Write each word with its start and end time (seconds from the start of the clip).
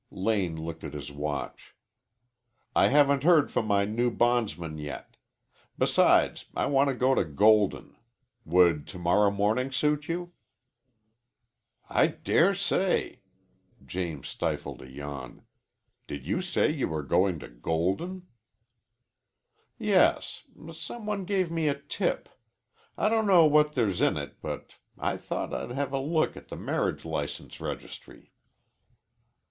Lane 0.09 0.57
looked 0.59 0.83
at 0.83 0.95
his 0.95 1.11
watch. 1.11 1.75
"I 2.75 2.87
haven't 2.87 3.21
heard 3.23 3.51
from 3.51 3.67
my 3.67 3.85
new 3.85 4.09
bondsmen 4.09 4.79
yet. 4.79 5.15
Besides, 5.77 6.47
I 6.55 6.65
want 6.65 6.89
to 6.89 6.95
go 6.95 7.13
to 7.13 7.23
Golden. 7.23 7.95
Would 8.43 8.87
to 8.87 8.97
morrow 8.97 9.29
morning 9.29 9.71
suit 9.71 10.07
you?" 10.07 10.33
"I 11.87 12.07
dare 12.07 12.55
say." 12.55 13.19
James 13.85 14.27
stifled 14.27 14.81
a 14.81 14.89
yawn. 14.89 15.43
"Did 16.07 16.25
you 16.25 16.41
say 16.41 16.71
you 16.71 16.87
were 16.87 17.03
going 17.03 17.37
to 17.37 17.47
Golden?" 17.47 18.25
"Yes. 19.77 20.47
Some 20.73 21.05
one 21.05 21.25
gave 21.25 21.51
me 21.51 21.67
a 21.67 21.75
tip. 21.79 22.27
I 22.97 23.07
don't 23.07 23.27
know 23.27 23.45
what 23.45 23.73
there's 23.73 24.01
in 24.01 24.17
it, 24.17 24.41
but 24.41 24.77
I 24.97 25.15
thought 25.17 25.53
I'd 25.53 25.69
have 25.69 25.93
a 25.93 25.99
look 25.99 26.35
at 26.35 26.47
the 26.47 26.57
marriage 26.57 27.05
license 27.05 27.61
registry." 27.61 28.31